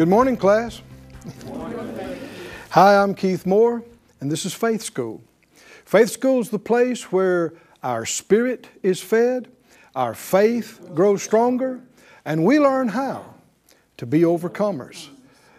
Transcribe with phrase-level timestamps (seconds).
[0.00, 0.80] Good morning, class.
[2.70, 3.84] Hi, I'm Keith Moore,
[4.20, 5.22] and this is Faith School.
[5.84, 7.52] Faith School is the place where
[7.82, 9.48] our spirit is fed,
[9.94, 11.82] our faith grows stronger,
[12.24, 13.34] and we learn how
[13.98, 15.08] to be overcomers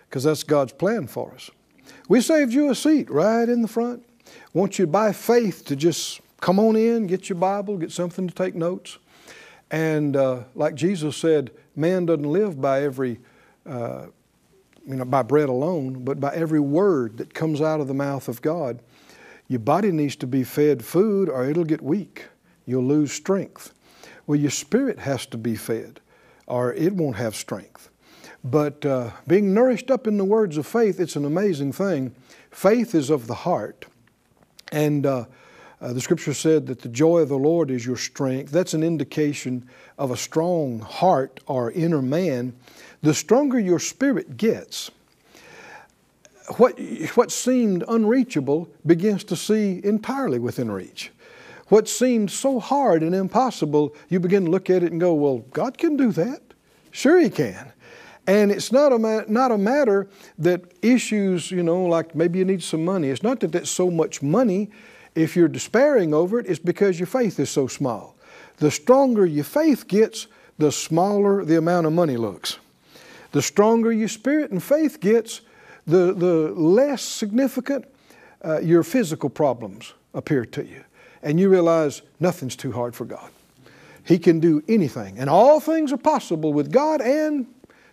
[0.10, 1.52] because that's God's plan for us.
[2.10, 4.04] We saved you a seat right in the front.
[4.56, 8.34] Want you by faith to just come on in, get your Bible, get something to
[8.34, 8.98] take notes.
[9.70, 13.20] And uh, like Jesus said, man doesn't live by every,
[13.68, 14.08] uh,
[14.86, 18.28] you know, by bread alone, but by every word that comes out of the mouth
[18.28, 18.82] of God.
[19.48, 22.28] Your body needs to be fed food or it'll get weak.
[22.66, 23.74] You'll lose strength.
[24.26, 26.00] Well, your spirit has to be fed
[26.48, 27.90] or it won't have strength.
[28.44, 32.16] But uh, being nourished up in the words of faith, it's an amazing thing.
[32.50, 33.86] Faith is of the heart.
[34.72, 35.26] And uh,
[35.80, 38.52] uh, the scripture said that the joy of the Lord is your strength.
[38.52, 42.54] That's an indication of a strong heart or inner man.
[43.02, 44.92] The stronger your spirit gets,
[46.58, 46.80] what,
[47.16, 51.12] what seemed unreachable begins to see entirely within reach.
[51.68, 55.40] What seemed so hard and impossible, you begin to look at it and go, Well,
[55.52, 56.42] God can do that.
[56.92, 57.72] Sure, He can.
[58.28, 60.08] And it's not a, not a matter
[60.38, 63.10] that issues, you know, like maybe you need some money.
[63.10, 64.70] It's not that that's so much money
[65.16, 68.16] if you're despairing over it, it's because your faith is so small.
[68.58, 72.58] The stronger your faith gets, the smaller the amount of money looks.
[73.32, 75.42] The stronger your spirit and faith gets,
[75.88, 77.86] the, the less significant
[78.44, 80.84] uh, your physical problems appear to you.
[81.24, 83.30] And you realize nothing's too hard for God.
[84.04, 85.20] He can do anything.
[85.20, 87.46] And all things are possible with God and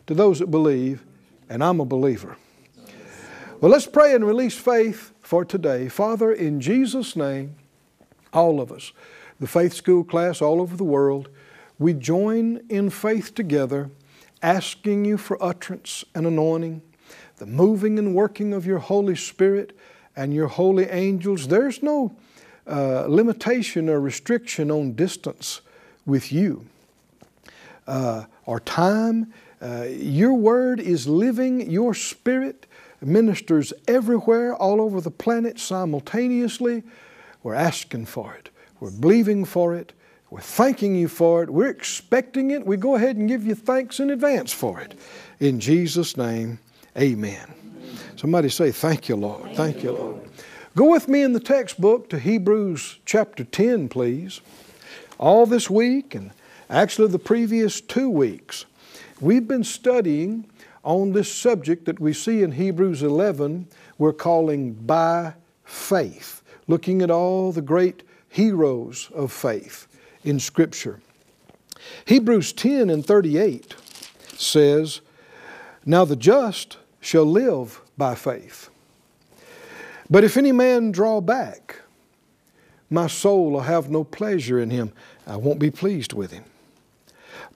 [0.07, 1.05] to those that believe.
[1.49, 2.37] And I'm a believer.
[3.61, 5.89] Well, let's pray and release faith for today.
[5.89, 7.57] Father, in Jesus' name,
[8.33, 8.93] all of us,
[9.41, 11.29] the faith school class all over the world,
[11.79, 13.91] we join in faith together,
[14.43, 16.83] asking you for utterance and anointing,
[17.37, 19.77] the moving and working of your Holy Spirit
[20.17, 21.49] and your holy angels.
[21.49, 22.17] There's no
[22.67, 25.61] uh, limitation or restriction on distance
[26.05, 26.67] with you
[27.87, 29.33] uh, or time.
[29.61, 32.67] Uh, your word is living, your spirit
[33.01, 36.83] ministers everywhere, all over the planet simultaneously.
[37.43, 38.51] We're asking for it.
[38.81, 39.93] We're believing for it.
[40.31, 41.49] We're thanking you for it.
[41.49, 42.67] We're expecting it.
[42.67, 44.99] We go ahead and give you thanks in advance for it.
[45.41, 46.59] In Jesus' name,
[46.99, 47.55] amen.
[48.17, 49.55] Somebody say, Thank you, Lord.
[49.55, 50.21] Thank you, Lord.
[50.77, 54.43] Go with me in the textbook to Hebrews chapter 10, please.
[55.19, 56.31] All this week, and
[56.69, 58.67] actually the previous two weeks,
[59.21, 60.45] we've been studying
[60.85, 65.35] on this subject that we see in Hebrews 11, we're calling by
[65.65, 69.88] faith, looking at all the great heroes of faith
[70.29, 71.01] in Scripture.
[72.05, 73.75] Hebrews 10 and 38
[74.35, 75.01] says,
[75.85, 78.71] Now the just shall live by faith.
[80.11, 81.83] But if any man draw back,
[82.91, 84.93] my soul will have no pleasure in him.
[85.27, 86.45] I won't be pleased with him.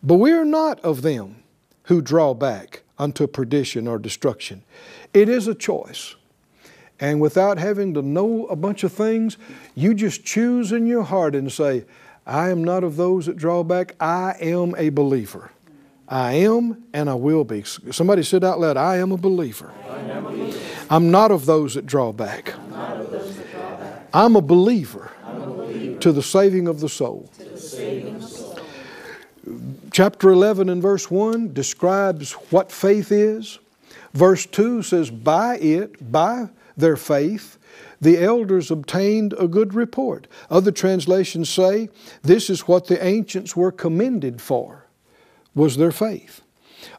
[0.02, 1.42] But we are not of them
[1.84, 4.62] who draw back unto perdition or destruction.
[5.14, 6.14] It is a choice.
[7.00, 9.36] And without having to know a bunch of things,
[9.74, 11.84] you just choose in your heart and say,
[12.26, 13.96] I am not of those that draw back.
[14.00, 15.50] I am a believer.
[16.08, 17.62] I am and I will be.
[17.62, 19.72] Somebody said out loud, I am a believer.
[19.88, 20.58] Am a believer.
[20.90, 22.54] I'm not of those that draw back.
[24.14, 25.10] I'm a believer
[26.00, 27.30] to the saving of the soul
[29.92, 33.58] chapter 11 and verse 1 describes what faith is.
[34.14, 37.58] Verse 2 says, By it, by their faith,
[38.02, 40.26] the elders obtained a good report.
[40.50, 41.88] Other translations say,
[42.22, 44.86] This is what the ancients were commended for,
[45.54, 46.42] was their faith.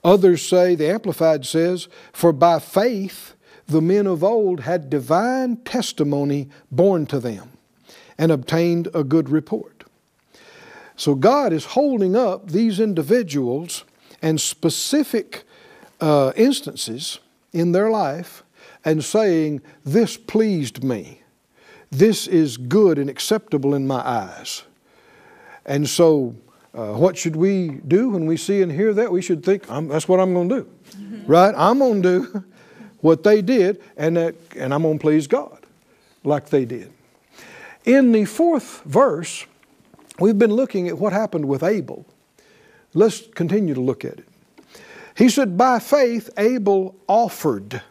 [0.05, 3.35] Others say, the Amplified says, For by faith
[3.67, 7.49] the men of old had divine testimony borne to them
[8.17, 9.83] and obtained a good report.
[10.95, 13.83] So God is holding up these individuals
[14.21, 15.43] and specific
[15.99, 17.19] uh, instances
[17.51, 18.42] in their life
[18.85, 21.21] and saying, This pleased me.
[21.91, 24.63] This is good and acceptable in my eyes.
[25.65, 26.35] And so,
[26.73, 29.11] uh, what should we do when we see and hear that?
[29.11, 30.69] We should think, that's what I'm going to do.
[30.97, 31.31] Mm-hmm.
[31.31, 31.53] Right?
[31.55, 32.43] I'm going to do
[33.01, 35.65] what they did, and, that, and I'm going to please God
[36.23, 36.91] like they did.
[37.85, 39.45] In the fourth verse,
[40.19, 42.05] We've been looking at what happened with Abel.
[42.93, 44.27] Let's continue to look at it.
[45.17, 47.81] He said, By faith, Abel offered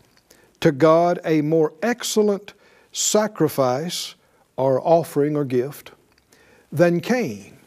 [0.63, 2.55] to God a more excellent
[2.93, 4.15] sacrifice
[4.57, 5.91] or offering or gift
[6.71, 7.59] than Cain,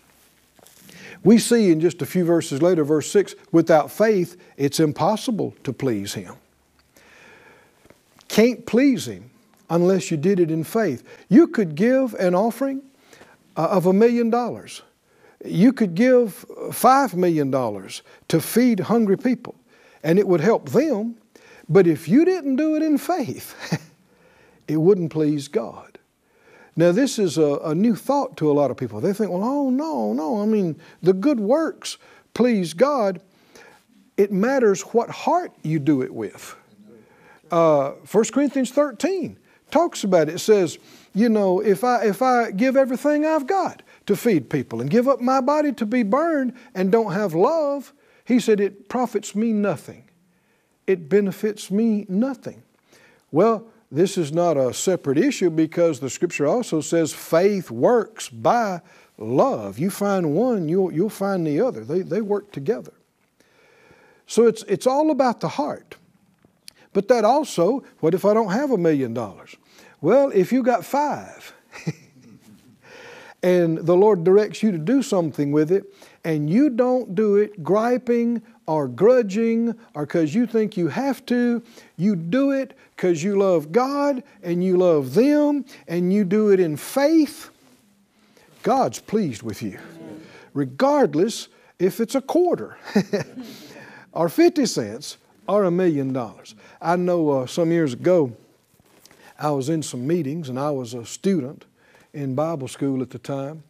[1.24, 5.74] We see in just a few verses later, verse 6, without faith, it's impossible to
[5.74, 6.36] please Him.
[8.28, 9.30] Can't please Him
[9.70, 11.04] unless you did it in faith.
[11.28, 12.82] You could give an offering
[13.58, 14.84] uh, of a million dollars.
[15.44, 19.56] You could give five million dollars to feed hungry people,
[20.04, 21.16] and it would help them.
[21.68, 23.56] But if you didn't do it in faith,
[24.68, 25.98] it wouldn't please God.
[26.76, 29.00] Now, this is a, a, new thought to a lot of people.
[29.00, 30.42] They think, well, oh, no, no.
[30.42, 31.98] I mean, the good works
[32.34, 33.22] please God.
[34.18, 36.56] It matters what heart you do it with.
[37.50, 39.38] Uh, 1 Corinthians 13
[39.72, 40.36] talks about it.
[40.36, 40.78] It says,
[41.14, 45.08] you know, if I, if I give everything I've got to feed people and give
[45.08, 47.94] up my body to be burned and don't have love,
[48.26, 50.05] he said, it profits me nothing.
[50.88, 52.64] It benefits me nothing.
[53.32, 58.82] Well, this is not a separate issue because the scripture also says faith works by
[59.18, 59.80] love.
[59.80, 61.84] You find one, you'll, you'll find the other.
[61.84, 62.94] They, they work together.
[64.28, 65.96] So it's, it's all about the heart.
[66.94, 69.56] But that also, what if I don't have a million dollars?
[70.02, 71.54] Well, if you got five
[73.44, 75.94] and the Lord directs you to do something with it,
[76.24, 81.62] and you don't do it griping or grudging or because you think you have to,
[81.98, 86.60] you do it because you love God and you love them and you do it
[86.60, 87.50] in faith,
[88.64, 89.80] God's pleased with you.
[90.54, 92.78] Regardless if it's a quarter
[94.14, 95.18] or 50 cents
[95.48, 96.56] or a million dollars.
[96.82, 98.36] I know uh, some years ago,
[99.38, 101.66] I was in some meetings and I was a student
[102.14, 103.64] in Bible school at the time,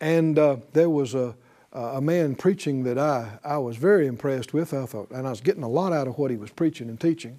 [0.00, 1.34] and uh, there was a,
[1.80, 4.72] a man preaching that I, I was very impressed with.
[4.72, 7.00] I thought, and I was getting a lot out of what he was preaching and
[7.00, 7.38] teaching.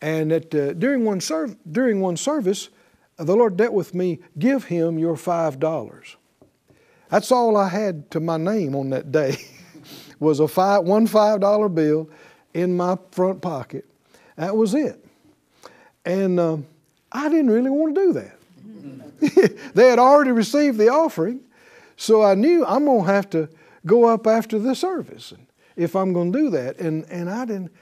[0.00, 2.70] And that uh, during one serv- during one service,
[3.16, 4.20] the Lord dealt with me.
[4.38, 6.16] Give him your five dollars.
[7.10, 9.36] That's all I had to my name on that day.
[10.20, 12.08] was a five, one five dollar bill
[12.54, 13.86] in my front pocket.
[14.36, 15.04] That was it.
[16.04, 16.66] And um,
[17.10, 18.36] I didn't really want to do that.
[19.74, 21.40] they had already received the offering,
[22.00, 23.50] so I knew I'm going to have to
[23.84, 25.34] go up after the service
[25.76, 26.78] if I'm going to do that.
[26.78, 27.72] And, and I, didn't,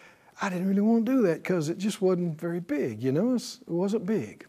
[0.43, 3.37] I didn't really want to do that because it just wasn't very big, you know,
[3.37, 4.45] it wasn't big.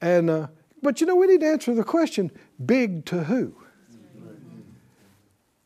[0.00, 0.46] And, uh,
[0.80, 2.32] but you know, we need to answer the question
[2.64, 3.54] big to who?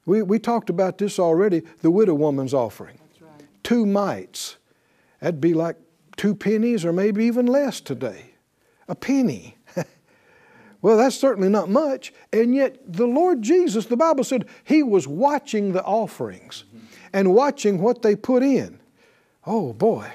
[0.05, 2.99] We, we talked about this already the widow woman's offering.
[3.21, 3.45] Right.
[3.63, 4.57] Two mites.
[5.21, 5.77] That'd be like
[6.17, 8.35] two pennies or maybe even less today.
[8.89, 9.59] A penny.
[10.83, 12.13] Well, that's certainly not much.
[12.33, 16.65] And yet, the Lord Jesus, the Bible said, He was watching the offerings
[17.13, 18.81] and watching what they put in.
[19.47, 20.11] Oh, boy.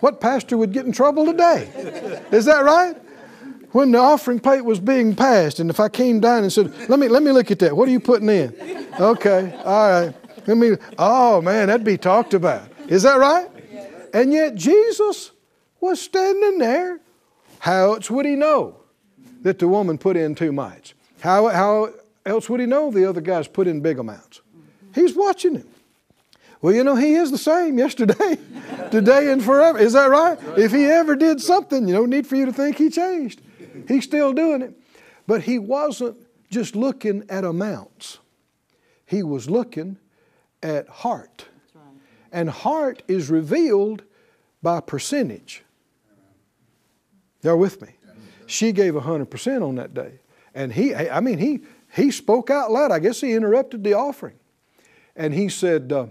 [0.00, 1.70] What pastor would get in trouble today?
[2.30, 2.94] Is that right?
[3.72, 6.98] When the offering plate was being passed, and if I came down and said, Let
[6.98, 7.74] me, let me look at that.
[7.74, 8.86] What are you putting in?
[9.00, 10.14] Okay, all right.
[10.46, 12.68] Let me, oh man, that'd be talked about.
[12.88, 13.48] Is that right?
[14.12, 15.30] And yet Jesus
[15.80, 17.00] was standing there.
[17.60, 18.79] How else would he know
[19.42, 20.94] that the woman put in two mites?
[21.20, 21.92] How, how
[22.24, 24.40] else would he know the other guys put in big amounts?
[24.94, 25.68] He's watching him.
[26.62, 28.38] Well, you know, he is the same yesterday,
[28.90, 29.78] today, and forever.
[29.78, 30.38] Is that right?
[30.58, 33.40] If he ever did something, you no need for you to think he changed.
[33.88, 34.74] He's still doing it.
[35.26, 36.18] But he wasn't
[36.50, 38.18] just looking at amounts,
[39.06, 39.98] he was looking
[40.62, 41.46] at heart.
[42.32, 44.04] And heart is revealed
[44.62, 45.64] by percentage.
[47.42, 47.88] Y'all with me?
[48.50, 50.18] She gave 100% on that day.
[50.54, 51.60] And he, I mean, he,
[51.94, 52.90] he spoke out loud.
[52.90, 54.34] I guess he interrupted the offering.
[55.14, 56.06] And he said, uh,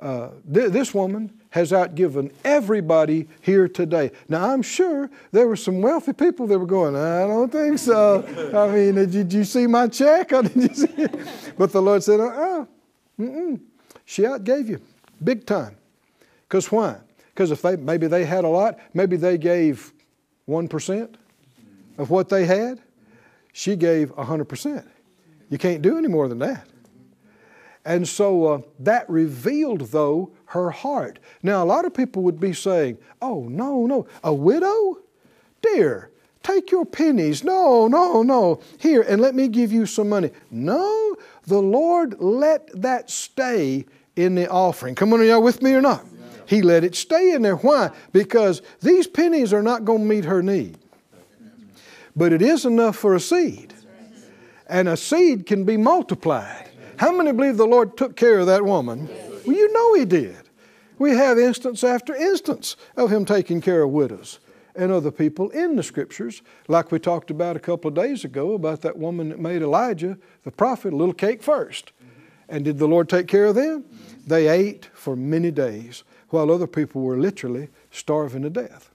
[0.00, 4.12] uh, th- This woman has outgiven everybody here today.
[4.30, 8.24] Now, I'm sure there were some wealthy people that were going, I don't think so.
[8.54, 10.30] I mean, did you see my check?
[10.74, 11.06] See
[11.58, 12.64] But the Lord said, uh uh-uh.
[13.22, 13.56] uh,
[14.06, 14.80] she outgave you.
[15.22, 15.76] Big time.
[16.48, 16.96] Because why?
[17.34, 19.92] Because if they maybe they had a lot, maybe they gave
[20.46, 21.16] one percent
[21.98, 22.80] of what they had.
[23.52, 24.86] She gave hundred percent.
[25.48, 26.66] You can't do any more than that.
[27.84, 31.20] And so uh, that revealed, though, her heart.
[31.42, 34.98] Now, a lot of people would be saying, Oh, no, no, a widow?
[35.62, 36.10] Dear,
[36.42, 37.44] take your pennies.
[37.44, 38.60] No, no, no.
[38.78, 40.32] Here, and let me give you some money.
[40.50, 43.86] No, the Lord let that stay
[44.16, 44.96] in the offering.
[44.96, 46.04] Come on, are y'all with me or not?
[46.46, 47.56] He let it stay in there.
[47.56, 47.90] Why?
[48.12, 50.78] Because these pennies are not going to meet her need.
[52.16, 53.74] But it is enough for a seed.
[54.66, 56.70] And a seed can be multiplied.
[56.96, 59.08] How many believe the Lord took care of that woman?
[59.46, 60.48] Well, you know He did.
[60.98, 64.40] We have instance after instance of Him taking care of widows
[64.76, 68.52] and other people in the scriptures, like we talked about a couple of days ago
[68.52, 71.92] about that woman that made Elijah, the prophet, a little cake first.
[72.48, 73.84] And did the Lord take care of them?
[74.26, 78.90] They ate for many days, while other people were literally starving to death.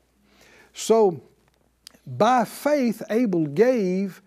[0.74, 1.22] So,
[2.06, 4.22] by faith, Abel gave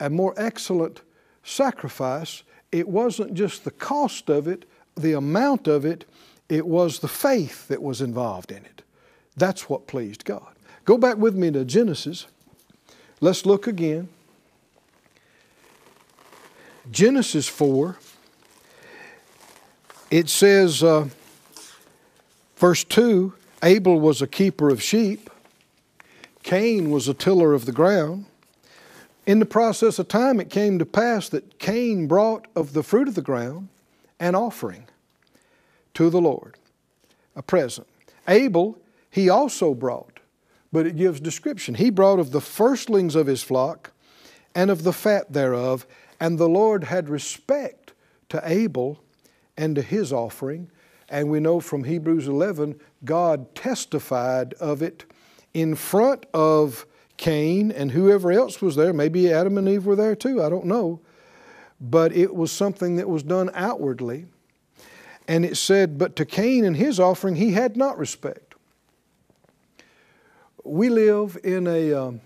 [0.00, 1.02] a more excellent
[1.42, 2.42] sacrifice.
[2.72, 4.64] It wasn't just the cost of it,
[4.96, 6.04] the amount of it,
[6.48, 8.82] it was the faith that was involved in it.
[9.36, 10.54] That's what pleased God.
[10.84, 12.26] Go back with me to Genesis.
[13.20, 14.08] Let's look again.
[16.90, 17.98] Genesis 4.
[20.10, 21.08] It says, uh,
[22.56, 25.28] verse 2 Abel was a keeper of sheep,
[26.48, 28.24] Cain was a tiller of the ground.
[29.26, 33.06] In the process of time, it came to pass that Cain brought of the fruit
[33.06, 33.68] of the ground
[34.18, 34.86] an offering
[35.92, 36.56] to the Lord,
[37.36, 37.86] a present.
[38.26, 38.78] Abel,
[39.10, 40.20] he also brought,
[40.72, 41.74] but it gives description.
[41.74, 43.92] He brought of the firstlings of his flock
[44.54, 45.86] and of the fat thereof,
[46.18, 47.92] and the Lord had respect
[48.30, 49.00] to Abel
[49.58, 50.70] and to his offering.
[51.10, 55.04] And we know from Hebrews 11, God testified of it
[55.54, 56.86] in front of
[57.16, 58.92] Cain and whoever else was there.
[58.92, 61.00] Maybe Adam and Eve were there too, I don't know.
[61.80, 64.26] But it was something that was done outwardly.
[65.26, 68.54] And it said, But to Cain and his offering he had not respect.
[70.64, 72.20] We live in a, um,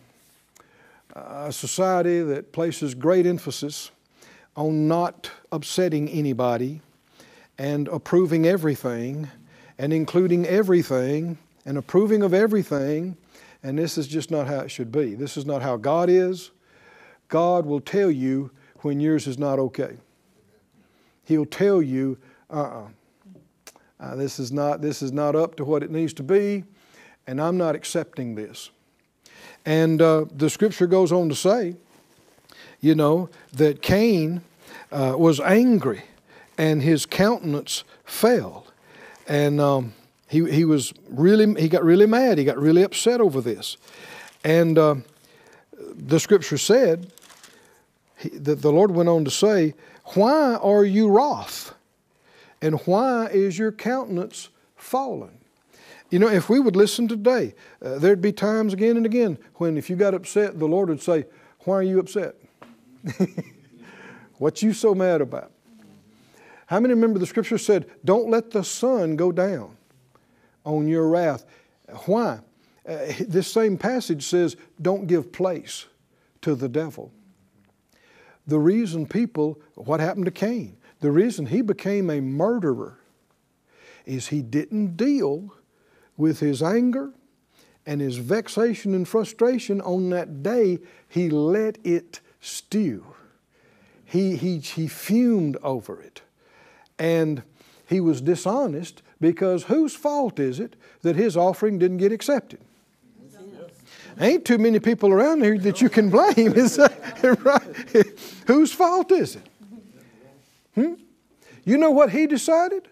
[1.14, 3.90] a society that places great emphasis
[4.56, 6.80] on not upsetting anybody
[7.58, 9.30] and approving everything
[9.78, 13.16] and including everything and approving of everything.
[13.62, 15.14] And this is just not how it should be.
[15.14, 16.50] This is not how God is.
[17.28, 19.96] God will tell you when yours is not okay.
[21.24, 22.18] He'll tell you
[22.50, 22.88] uh-uh.
[23.98, 26.64] Uh, this, is not, this is not up to what it needs to be,
[27.26, 28.70] and I'm not accepting this.
[29.64, 31.76] And uh, the scripture goes on to say,
[32.80, 34.42] you know, that Cain
[34.90, 36.02] uh, was angry
[36.58, 38.66] and his countenance fell.
[39.28, 39.94] And um,
[40.32, 42.38] he, he was really, he got really mad.
[42.38, 43.76] He got really upset over this.
[44.42, 44.94] And uh,
[45.94, 47.12] the scripture said,
[48.32, 49.74] that the Lord went on to say,
[50.14, 51.74] Why are you wroth?
[52.62, 55.36] And why is your countenance fallen?
[56.08, 59.76] You know, if we would listen today, uh, there'd be times again and again when
[59.76, 61.26] if you got upset, the Lord would say,
[61.64, 62.36] Why are you upset?
[64.38, 65.52] what you so mad about?
[66.68, 69.76] How many remember the scripture said, Don't let the sun go down
[70.64, 71.44] on your wrath?
[72.06, 72.40] Why?
[72.86, 75.86] Uh, this same passage says, Don't give place
[76.42, 77.12] to the devil.
[78.46, 80.76] The reason people, what happened to Cain?
[81.00, 82.98] The reason he became a murderer
[84.04, 85.54] is he didn't deal
[86.16, 87.12] with his anger
[87.86, 90.78] and his vexation and frustration on that day.
[91.08, 93.04] He let it stew.
[94.04, 96.22] He, he, he fumed over it.
[96.98, 97.42] And
[97.86, 102.58] he was dishonest because whose fault is it that his offering didn't get accepted?
[104.20, 106.52] Ain't too many people around here that you can blame.
[106.56, 106.78] Is
[107.22, 108.18] right?
[108.46, 109.46] Whose fault is it?
[110.74, 110.94] Hmm?
[111.64, 112.88] You know what he decided?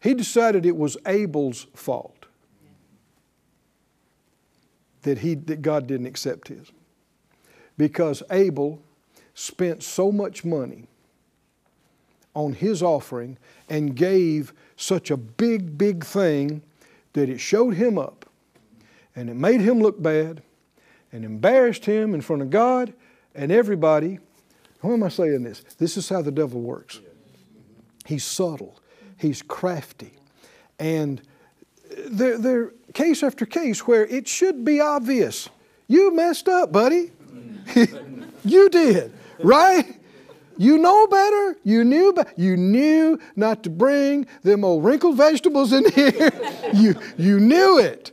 [0.00, 2.26] He decided it was Abel's fault
[5.02, 6.72] that, he, that God didn't accept his.
[7.76, 8.82] Because Abel
[9.34, 10.88] spent so much money
[12.34, 14.52] on his offering and gave
[14.82, 16.62] such a big, big thing
[17.12, 18.26] that it showed him up
[19.14, 20.42] and it made him look bad
[21.12, 22.92] and embarrassed him in front of God
[23.34, 24.18] and everybody.
[24.80, 25.62] Why am I saying this?
[25.78, 27.00] This is how the devil works.
[28.06, 28.80] He's subtle,
[29.16, 30.14] he's crafty.
[30.78, 31.22] And
[32.08, 35.48] there, there case after case where it should be obvious.
[35.86, 37.12] You messed up, buddy.
[38.44, 40.01] you did, right?
[40.62, 41.56] You know better.
[41.64, 46.30] You knew you knew not to bring them old wrinkled vegetables in here.
[46.72, 48.12] you you knew it.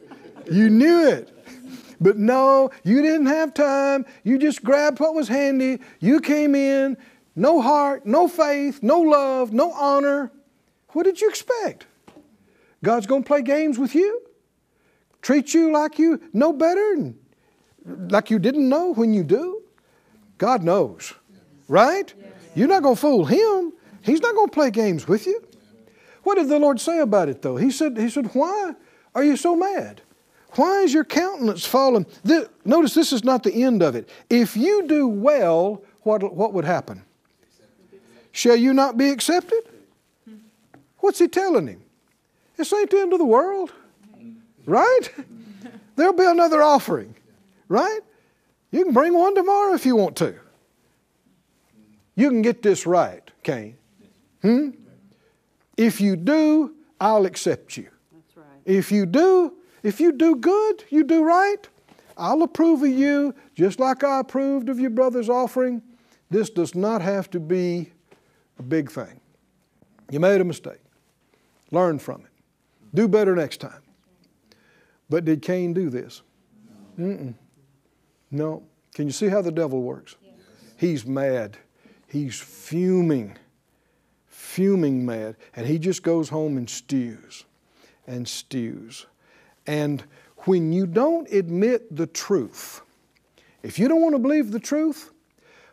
[0.51, 1.31] You knew it.
[2.01, 4.03] But no, you didn't have time.
[4.23, 5.79] You just grabbed what was handy.
[5.99, 6.97] You came in,
[7.35, 10.31] no heart, no faith, no love, no honor.
[10.93, 11.85] What did you expect?
[12.83, 14.23] God's going to play games with you?
[15.21, 17.15] Treat you like you know better and
[18.11, 19.61] like you didn't know when you do?
[20.39, 21.13] God knows,
[21.67, 22.11] right?
[22.59, 23.71] You're not going to fool Him.
[24.01, 25.41] He's not going to play games with you.
[26.23, 27.55] What did the Lord say about it, though?
[27.55, 28.73] He said, he said Why
[29.15, 30.01] are you so mad?
[30.55, 32.05] Why is your countenance fallen?
[32.65, 34.09] Notice this is not the end of it.
[34.29, 37.03] If you do well, what, what would happen?
[38.33, 39.61] Shall you not be accepted?
[40.97, 41.81] What's he telling him?
[42.57, 43.71] This ain't the end of the world,
[44.65, 45.09] right?
[45.95, 47.15] there'll be another offering,
[47.69, 48.01] right?
[48.71, 50.35] You can bring one tomorrow if you want to.
[52.19, 53.77] You can get this right, Cain.
[54.41, 54.71] Hmm?
[55.77, 57.87] If you do, I'll accept you.
[58.11, 58.45] That's right.
[58.65, 61.65] If you do, if you do good, you do right,
[62.17, 65.81] I'll approve of you just like I approved of your brother's offering.
[66.29, 67.93] This does not have to be
[68.57, 69.21] a big thing.
[70.11, 70.81] You made a mistake.
[71.71, 72.43] Learn from it.
[72.93, 73.81] Do better next time.
[75.09, 76.21] But did Cain do this?
[76.99, 77.33] Mm-mm.
[78.29, 78.63] No.
[78.93, 80.17] Can you see how the devil works?
[80.75, 81.57] He's mad.
[82.09, 83.37] He's fuming,
[84.27, 85.35] fuming mad.
[85.55, 87.45] And he just goes home and stews
[88.07, 89.05] and stews.
[89.67, 90.03] And
[90.39, 92.81] when you don't admit the truth,
[93.61, 95.11] if you don't want to believe the truth,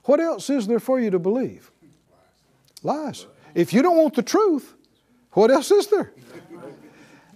[0.05, 1.71] what else is there for you to believe?
[2.83, 3.26] Lies.
[3.55, 4.75] If you don't want the truth,
[5.33, 6.12] what else is there?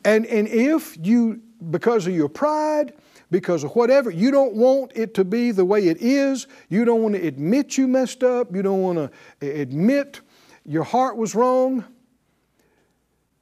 [0.04, 1.40] And, and if you,
[1.70, 2.92] because of your pride,
[3.30, 7.02] because of whatever, you don't want it to be the way it is, you don't
[7.02, 8.98] want to admit you messed up, you don't want
[9.40, 10.20] to admit
[10.64, 11.84] your heart was wrong.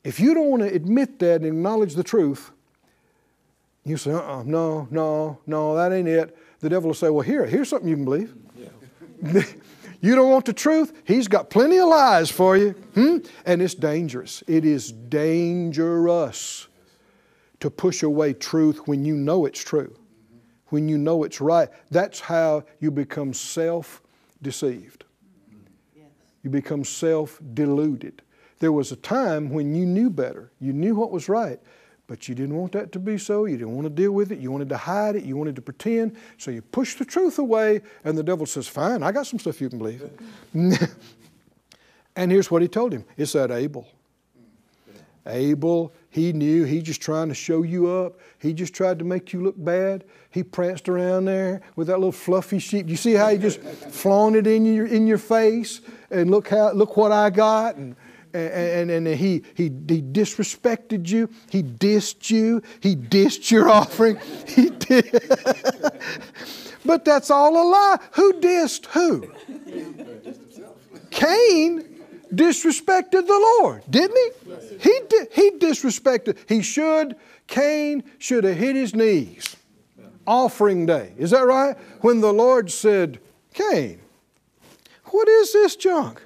[0.05, 2.51] If you don't want to admit that and acknowledge the truth,
[3.85, 6.37] you say, uh-uh, no, no, no, that ain't it.
[6.61, 8.35] The devil will say, well, here, here's something you can believe.
[8.57, 9.43] Yeah.
[10.01, 10.93] you don't want the truth?
[11.05, 12.71] He's got plenty of lies for you.
[12.95, 13.19] Hmm?
[13.47, 14.43] And it's dangerous.
[14.47, 16.68] It is dangerous
[17.61, 19.95] to push away truth when you know it's true,
[20.67, 21.69] when you know it's right.
[21.91, 24.03] That's how you become self
[24.43, 25.05] deceived.
[26.43, 28.23] You become self deluded.
[28.61, 31.61] There was a time when you knew better, you knew what was right,
[32.07, 33.45] but you didn't want that to be so.
[33.45, 34.39] You didn't want to deal with it.
[34.39, 35.25] You wanted to hide it.
[35.25, 36.17] You wanted to pretend.
[36.39, 39.61] So you push the truth away, and the devil says, Fine, I got some stuff
[39.61, 40.11] you can believe.
[42.17, 43.87] and here's what he told him it's that Abel.
[45.29, 48.19] Abel, he knew he just trying to show you up.
[48.39, 50.05] He just tried to make you look bad.
[50.31, 52.89] He pranced around there with that little fluffy sheep.
[52.89, 53.61] You see how he just
[53.91, 57.95] flaunted in your in your face and look how look what I got and
[58.35, 61.31] and, and, and he, he, he disrespected you.
[61.51, 62.63] He dissed you.
[62.81, 64.19] He dissed your offering.
[64.47, 65.11] He did.
[66.85, 67.99] but that's all a lie.
[68.13, 69.31] Who dissed who?
[71.11, 71.98] Cain
[72.35, 74.79] disrespected the Lord, didn't he?
[74.79, 76.37] He, di- he disrespected.
[76.49, 79.57] He should, Cain should have hit his knees.
[80.27, 81.13] Offering day.
[81.17, 81.77] Is that right?
[82.03, 83.19] When the Lord said,
[83.55, 84.01] Cain,
[85.07, 86.23] what is this junk?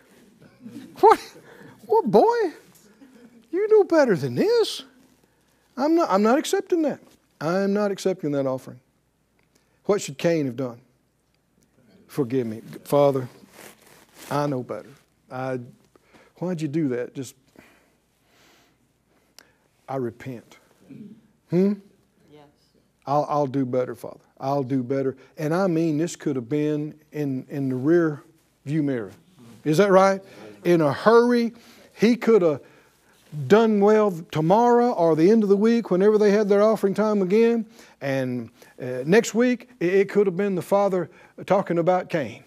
[1.00, 1.20] What?
[1.86, 2.52] Well, boy,
[3.50, 4.82] you know better than this.
[5.76, 7.00] I'm not, I'm not accepting that.
[7.40, 8.80] I'm not accepting that offering.
[9.84, 10.80] What should Cain have done?
[12.06, 12.60] Forgive me.
[12.84, 13.28] Father,
[14.30, 14.90] I know better.
[15.30, 15.58] I,
[16.42, 17.14] why'd you do that?
[17.14, 17.36] Just,
[19.88, 20.58] I repent.
[21.50, 21.74] Hmm?
[22.32, 22.42] Yes.
[23.06, 24.18] I'll, I'll do better, Father.
[24.40, 25.16] I'll do better.
[25.38, 28.24] And I mean, this could have been in, in the rear
[28.64, 29.12] view mirror.
[29.64, 30.20] Is that right?
[30.64, 31.52] In a hurry,
[31.94, 32.60] he could have
[33.46, 37.22] done well tomorrow or the end of the week whenever they had their offering time
[37.22, 37.64] again.
[38.00, 38.50] And
[38.80, 41.08] uh, next week, it, it could have been the father
[41.46, 42.42] talking about Cain.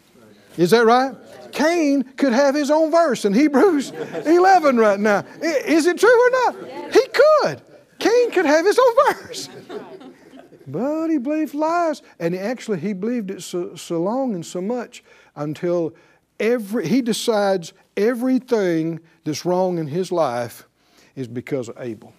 [0.58, 1.16] Is that right?
[1.52, 3.92] Cain could have his own verse in Hebrews
[4.26, 5.26] 11 right now.
[5.42, 6.94] Is it true or not?
[6.94, 7.62] He could.
[8.00, 9.50] Cain could have his own verse.
[10.68, 12.02] But he believed lies.
[12.20, 15.04] And actually, he believed it so, so long and so much
[15.36, 15.94] until
[16.40, 20.68] every, he decides everything that's wrong in his life
[21.16, 22.14] is because of Abel.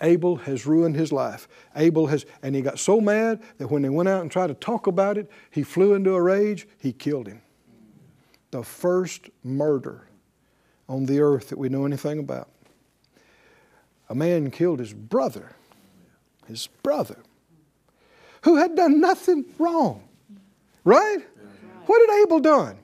[0.00, 1.48] Abel has ruined his life.
[1.76, 4.54] Abel has, and he got so mad that when they went out and tried to
[4.54, 7.42] talk about it, he flew into a rage, he killed him.
[8.50, 10.08] The first murder
[10.88, 12.48] on the earth that we know anything about.
[14.08, 15.52] A man killed his brother,
[16.46, 17.18] his brother,
[18.42, 20.06] who had done nothing wrong.
[20.84, 21.18] Right?
[21.86, 22.78] What had Abel done?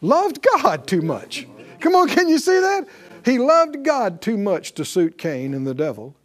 [0.00, 1.46] Loved God too much.
[1.80, 2.86] Come on, can you see that?
[3.28, 6.16] He loved God too much to suit Cain and the devil,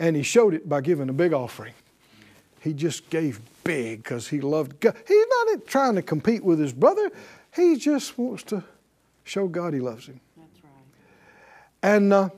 [0.00, 1.74] and he showed it by giving a big offering.
[2.58, 4.96] He just gave big because he loved God.
[5.06, 7.12] He's not trying to compete with his brother,
[7.54, 8.64] he just wants to
[9.22, 10.18] show God he loves him.
[10.36, 11.94] That's right.
[11.94, 12.30] And uh,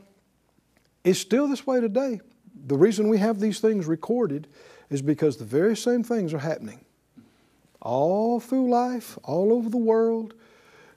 [1.02, 2.20] it's still this way today.
[2.66, 4.46] The reason we have these things recorded
[4.90, 6.84] is because the very same things are happening
[7.80, 10.34] all through life, all over the world.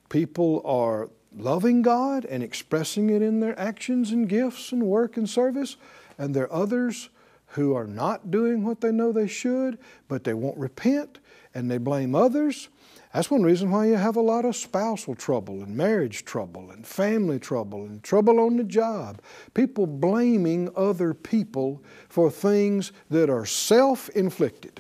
[0.10, 5.30] People are loving God and expressing it in their actions and gifts and work and
[5.30, 5.78] service,
[6.18, 7.10] and there are others
[7.54, 11.20] who are not doing what they know they should, but they won't repent
[11.54, 12.70] and they blame others
[13.13, 16.86] That's one reason why you have a lot of spousal trouble and marriage trouble and
[16.86, 19.20] family trouble and trouble on the job.
[19.56, 24.80] People blaming other people for things that are self inflicted,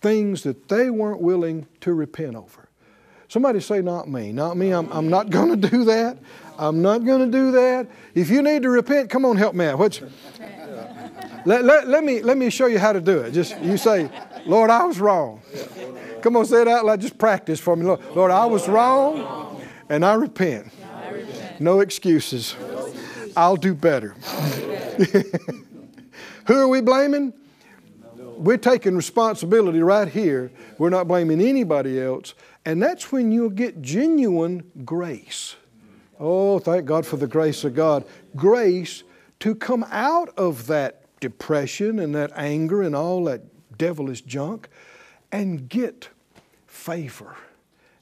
[0.00, 2.67] things that they weren't willing to repent over.
[3.28, 4.32] Somebody say, Not me.
[4.32, 4.72] Not me.
[4.72, 6.18] I'm, I'm not going to do that.
[6.58, 7.86] I'm not going to do that.
[8.14, 9.78] If you need to repent, come on, help me out.
[9.78, 10.00] What's,
[11.44, 13.30] let, let, let, me, let me show you how to do it.
[13.30, 14.10] Just you say,
[14.44, 15.40] Lord, I was wrong.
[16.20, 17.00] Come on, say it out loud.
[17.00, 17.84] Just practice for me.
[17.84, 20.72] Lord, Lord I was wrong and I repent.
[21.60, 22.56] No excuses.
[23.36, 24.10] I'll do better.
[26.46, 27.32] Who are we blaming?
[28.36, 30.50] We're taking responsibility right here.
[30.76, 32.34] We're not blaming anybody else.
[32.68, 35.56] And that's when you'll get genuine grace.
[36.20, 38.04] Oh, thank God for the grace of God.
[38.36, 39.04] Grace
[39.40, 43.40] to come out of that depression and that anger and all that
[43.78, 44.68] devilish junk
[45.32, 46.10] and get
[46.66, 47.36] favor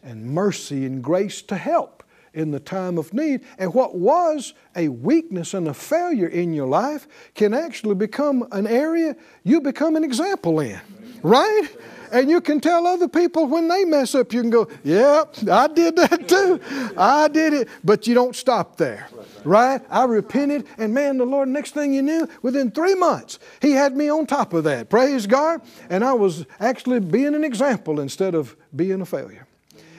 [0.02, 2.02] and mercy and grace to help
[2.34, 3.42] in the time of need.
[3.58, 8.66] And what was a weakness and a failure in your life can actually become an
[8.66, 10.80] area you become an example in,
[11.22, 11.68] right?
[12.12, 15.66] And you can tell other people when they mess up, you can go, Yep, I
[15.68, 16.60] did that too.
[16.96, 17.68] I did it.
[17.84, 19.08] But you don't stop there,
[19.44, 19.80] right?
[19.90, 23.96] I repented, and man, the Lord, next thing you knew, within three months, He had
[23.96, 24.90] me on top of that.
[24.90, 25.62] Praise God.
[25.90, 29.46] And I was actually being an example instead of being a failure,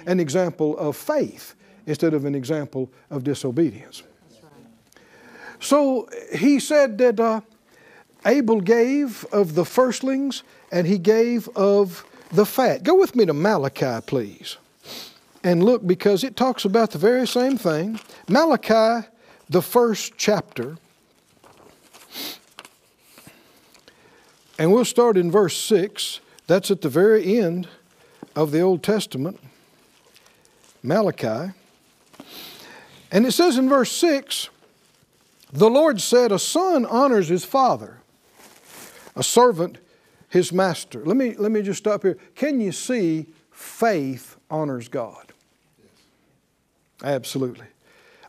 [0.06, 4.04] an example of faith instead of an example of disobedience.
[5.60, 7.42] So he said that uh,
[8.26, 12.84] Abel gave of the firstlings and he gave of the fat.
[12.84, 14.58] Go with me to Malachi, please.
[15.44, 18.00] And look, because it talks about the very same thing.
[18.28, 19.08] Malachi,
[19.50, 20.78] the first chapter.
[24.60, 26.20] And we'll start in verse 6.
[26.48, 27.68] That's at the very end
[28.36, 29.40] of the Old Testament.
[30.84, 31.54] Malachi.
[33.12, 34.50] And it says in verse 6
[35.52, 37.98] the Lord said, A son honors his father,
[39.16, 39.78] a servant
[40.30, 41.04] his master.
[41.06, 42.18] Let me, let me just stop here.
[42.36, 45.34] Can you see faith honors God?
[47.04, 47.68] Absolutely.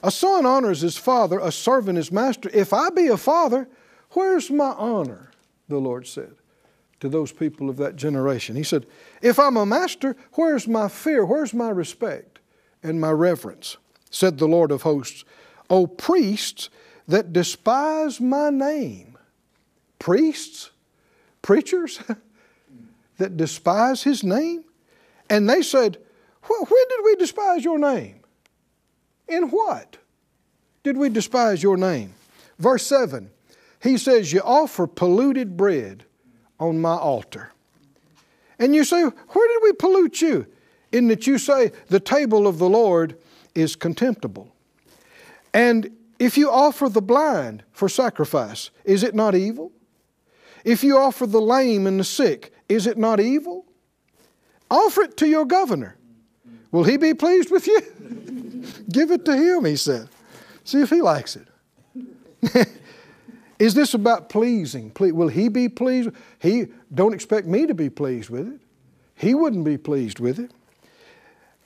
[0.03, 2.51] A son honors his father, a servant his master.
[2.53, 3.69] If I be a father,
[4.11, 5.31] where's my honor?
[5.69, 6.35] The Lord said
[7.01, 8.57] to those people of that generation.
[8.57, 8.87] He said,
[9.23, 11.25] If I'm a master, where's my fear?
[11.25, 12.39] Where's my respect
[12.83, 13.77] and my reverence?
[14.11, 15.25] Said the Lord of hosts,
[15.69, 16.71] O priests
[17.07, 19.19] that despise my name.
[19.99, 20.71] Priests?
[21.49, 21.99] Preachers?
[23.17, 24.65] that despise his name?
[25.31, 25.97] And they said,
[26.47, 28.21] When did we despise your name?
[29.27, 29.97] In what
[30.83, 32.13] did we despise your name?
[32.59, 33.31] Verse 7,
[33.83, 36.05] he says, You offer polluted bread
[36.61, 37.55] on my altar.
[38.59, 40.47] And you say, Where did we pollute you?
[40.93, 43.17] In that you say, The table of the Lord
[43.55, 44.55] is contemptible.
[45.55, 49.73] And if you offer the blind for sacrifice, is it not evil?
[50.65, 53.65] If you offer the lame and the sick, is it not evil?
[54.71, 55.97] Offer it to your governor.
[56.71, 57.81] Will he be pleased with you?
[58.91, 60.09] Give it to him, he said.
[60.65, 62.69] See if he likes it.
[63.59, 64.93] is this about pleasing?
[64.99, 66.11] Will he be pleased?
[66.39, 68.61] He don't expect me to be pleased with it.
[69.15, 70.51] He wouldn't be pleased with it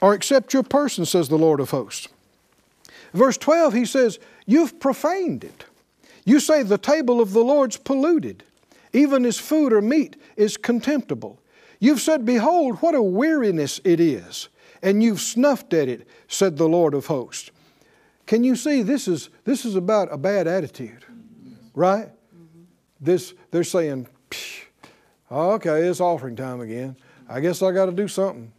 [0.01, 2.09] or accept your person, says the Lord of hosts.
[3.15, 5.65] Verse 12, he says, You've profaned it.
[6.25, 8.43] You say the table of the Lord's polluted.
[8.93, 11.41] Even his food or meat is contemptible.
[11.79, 14.49] You've said, Behold, what a weariness it is,
[14.83, 17.51] and you've snuffed at it, said the Lord of hosts.
[18.27, 21.05] Can you see this is, this is about a bad attitude,
[21.75, 22.09] right?
[23.01, 24.07] This, they're saying,
[25.31, 26.97] okay, it's offering time again.
[27.29, 28.53] I guess I got to do something.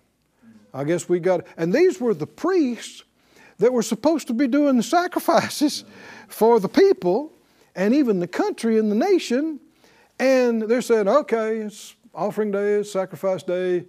[0.74, 3.04] I guess we got, and these were the priests
[3.60, 5.86] that were supposed to be doing the sacrifices
[6.28, 7.32] for the people
[7.76, 9.60] and even the country and the nation.
[10.20, 13.86] And they're saying, okay, it's offering day, it's sacrifice day.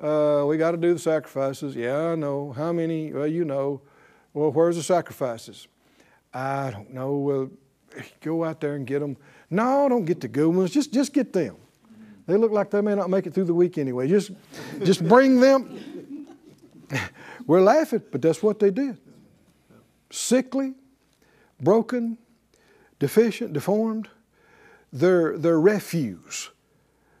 [0.00, 1.76] Uh, we got to do the sacrifices.
[1.76, 2.52] Yeah, I know.
[2.52, 3.12] How many?
[3.12, 3.82] Well, you know.
[4.34, 5.68] Well, where's the sacrifices?
[6.32, 7.16] I don't know.
[7.16, 7.50] Well,
[8.20, 9.16] go out there and get them.
[9.50, 10.70] No, don't get the good ones.
[10.70, 11.56] Just, just get them.
[12.26, 14.08] They look like they may not make it through the week anyway.
[14.08, 14.30] Just,
[14.82, 16.26] just bring them.
[17.46, 18.98] We're laughing, but that's what they did.
[20.10, 20.74] Sickly,
[21.60, 22.18] broken,
[22.98, 24.08] deficient, deformed,
[24.92, 26.50] their, their refuse,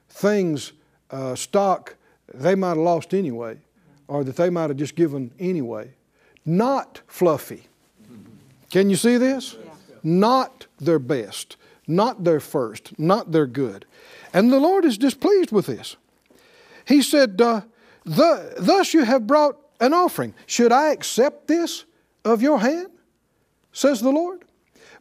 [0.08, 0.72] things,
[1.10, 1.96] uh, stock
[2.34, 3.58] they might have lost anyway,
[4.08, 5.90] or that they might have just given anyway.
[6.44, 7.66] Not fluffy.
[8.70, 9.54] Can you see this?
[9.54, 9.70] Yeah.
[10.02, 11.56] Not their best,
[11.86, 13.84] not their first, not their good.
[14.32, 15.96] And the Lord is displeased with this.
[16.86, 17.62] He said, uh,
[18.04, 20.34] thus you have brought an offering.
[20.46, 21.84] Should I accept this
[22.24, 22.88] of your hand?
[23.72, 24.44] Says the Lord.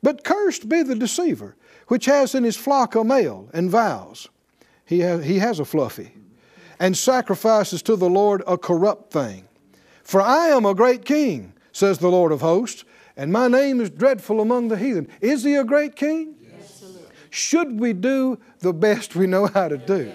[0.04, 1.56] But cursed be the deceiver,
[1.92, 4.30] which has in his flock a male, and vows.
[4.86, 6.14] He, ha- he has a fluffy,
[6.80, 9.44] and sacrifices to the Lord a corrupt thing.
[10.02, 12.86] For I am a great king, says the Lord of hosts,
[13.18, 15.10] and my name is dreadful among the heathen.
[15.20, 16.36] Is he a great king?
[16.42, 16.82] Yes.
[17.30, 20.14] Should we do the best we know how to do?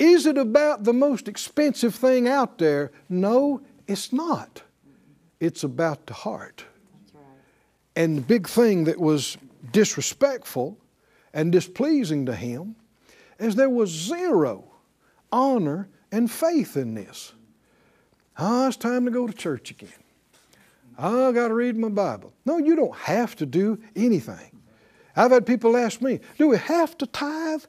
[0.00, 2.90] Is it about the most expensive thing out there?
[3.08, 4.62] No, it's not.
[5.38, 6.64] It's about the heart.
[7.94, 9.38] And the big thing that was
[9.72, 10.78] disrespectful
[11.32, 12.76] and displeasing to him
[13.38, 14.64] as there was zero
[15.32, 17.32] honor and faith in this.
[18.38, 19.88] Ah, it's time to go to church again.
[20.98, 22.32] Oh, I got to read my Bible.
[22.44, 24.50] No, you don't have to do anything.
[25.14, 27.64] I've had people ask me, do we have to tithe?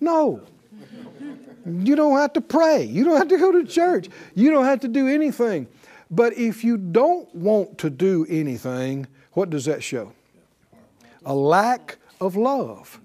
[0.00, 0.42] No.
[1.64, 2.84] You don't have to pray.
[2.84, 4.08] You don't have to go to church.
[4.34, 5.68] You don't have to do anything.
[6.10, 10.12] But if you don't want to do anything, what does that show?
[11.24, 13.00] A lack of love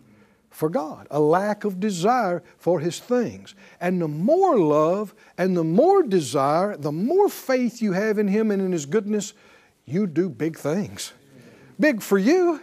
[0.57, 3.53] for God, a lack of desire for His things.
[3.79, 8.49] And the more love and the more desire, the more faith you have in Him
[8.49, 9.33] and in His goodness,
[9.85, 11.13] you do big things.
[11.79, 12.59] Big for you,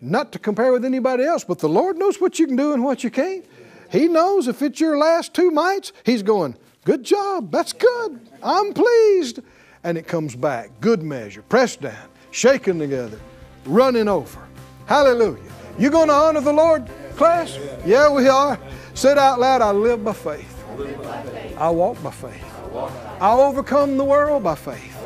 [0.00, 2.82] not to compare with anybody else, but the Lord knows what you can do and
[2.82, 3.44] what you can't.
[3.88, 8.72] He knows if it's your last two mites, He's going, Good job, that's good, I'm
[8.72, 9.40] pleased.
[9.84, 13.20] And it comes back, good measure, pressed down, shaken together,
[13.64, 14.40] running over.
[14.86, 15.42] Hallelujah.
[15.78, 17.58] You going to honor the Lord, class?
[17.84, 18.58] Yeah, we are.
[18.94, 20.52] Say out loud, I live by faith.
[21.58, 22.44] I walk by faith.
[23.20, 24.96] I overcome the world by faith.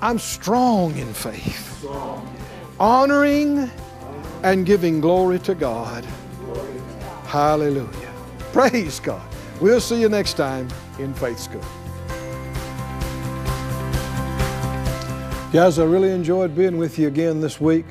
[0.00, 1.86] I'm strong in faith,
[2.80, 3.70] honoring
[4.42, 6.04] and giving glory to God.
[7.26, 8.12] Hallelujah.
[8.52, 9.22] Praise God.
[9.60, 11.64] We'll see you next time in Faith School.
[15.52, 17.84] Guys, I really enjoyed being with you again this week.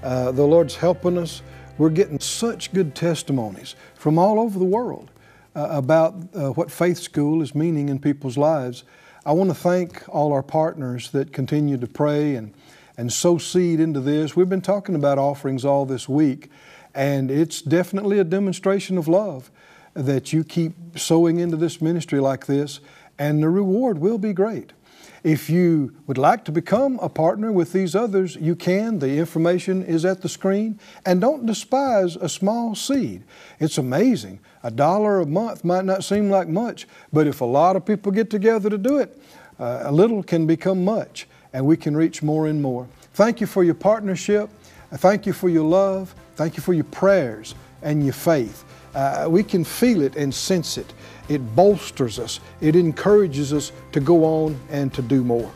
[0.00, 1.42] Uh, the Lord's helping us.
[1.76, 5.10] We're getting such good testimonies from all over the world
[5.56, 8.84] uh, about uh, what faith school is meaning in people's lives.
[9.26, 12.54] I want to thank all our partners that continue to pray and,
[12.96, 14.36] and sow seed into this.
[14.36, 16.48] We've been talking about offerings all this week.
[16.94, 19.50] And it's definitely a demonstration of love
[19.94, 22.78] that you keep sowing into this ministry like this,
[23.18, 24.74] and the reward will be great.
[25.22, 28.98] If you would like to become a partner with these others, you can.
[28.98, 30.80] The information is at the screen.
[31.04, 33.24] And don't despise a small seed.
[33.58, 34.40] It's amazing.
[34.62, 38.12] A dollar a month might not seem like much, but if a lot of people
[38.12, 39.20] get together to do it,
[39.58, 42.88] uh, a little can become much, and we can reach more and more.
[43.12, 44.48] Thank you for your partnership.
[44.92, 46.14] Thank you for your love.
[46.36, 48.64] Thank you for your prayers and your faith.
[48.94, 50.92] Uh, we can feel it and sense it.
[51.30, 55.50] It bolsters us, it encourages us to go on and to do more.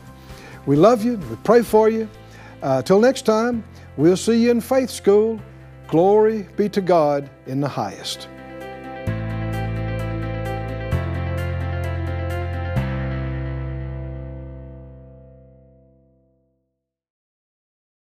[0.66, 2.08] We love you, we pray for you.
[2.62, 3.64] Uh, till next time,
[3.96, 5.40] we'll see you in faith school.
[5.88, 8.28] Glory be to God in the highest.